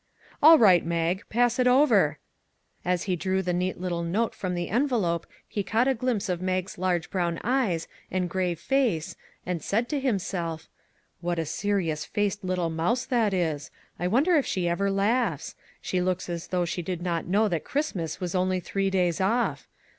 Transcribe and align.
"All 0.41 0.57
right, 0.57 0.83
Mag, 0.83 1.25
pass 1.29 1.59
it 1.59 1.67
over." 1.67 2.17
As 2.83 3.03
he 3.03 3.15
drew 3.15 3.43
the 3.43 3.53
neat 3.53 3.79
little 3.79 4.01
note 4.01 4.33
from 4.33 4.55
the 4.55 4.67
envelope 4.69 5.27
he 5.47 5.61
caught 5.61 5.87
a 5.87 5.93
glimpse 5.93 6.27
of 6.27 6.41
Mag's 6.41 6.79
large 6.79 7.11
brown 7.11 7.39
eyes 7.43 7.87
and 8.09 8.27
grave 8.27 8.59
face, 8.59 9.15
and 9.45 9.61
said 9.61 9.87
to 9.89 9.99
himself:" 9.99 10.67
What 11.21 11.37
a 11.37 11.45
serious 11.45 12.03
faced 12.03 12.43
little 12.43 12.71
mouse 12.71 13.05
that 13.05 13.31
is. 13.31 13.69
I 13.99 14.07
wonder 14.07 14.35
if 14.37 14.45
she 14.47 14.67
ever 14.67 14.89
laughs? 14.89 15.53
She 15.83 16.01
looks 16.01 16.29
as 16.29 16.47
though 16.47 16.65
she 16.65 16.81
did 16.81 17.03
not 17.03 17.27
know 17.27 17.47
that 17.49 17.63
Christmas 17.63 18.19
was 18.19 18.33
only 18.33 18.59
three 18.59 18.89
days 18.89 19.21
off. 19.21 19.67